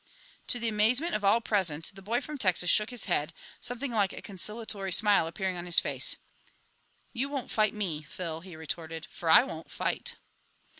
To 0.47 0.57
the 0.57 0.67
amazement 0.67 1.13
of 1.13 1.23
all 1.23 1.41
present, 1.41 1.91
the 1.93 2.01
boy 2.01 2.21
from 2.21 2.39
Texas 2.39 2.71
shook 2.71 2.89
his 2.89 3.05
head, 3.05 3.35
something 3.59 3.91
like 3.91 4.13
a 4.13 4.23
conciliatory 4.23 4.91
smile 4.91 5.27
appearing 5.27 5.57
on 5.57 5.67
his 5.67 5.77
face. 5.79 6.15
"You 7.13 7.29
won't 7.29 7.51
fight 7.51 7.75
me, 7.75 8.01
Phil," 8.01 8.41
he 8.41 8.55
retorted, 8.55 9.05
"for 9.11 9.29
I 9.29 9.43
won't 9.43 9.69
fight." 9.69 10.15